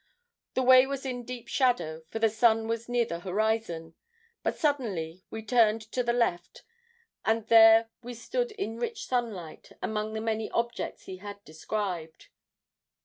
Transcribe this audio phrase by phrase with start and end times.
[0.55, 3.93] The way was in deep shadow, for the sun was near the horizon;
[4.41, 6.63] but suddenly we turned to the left,
[7.23, 12.29] and there we stood in rich sunlight, among the many objects he had described.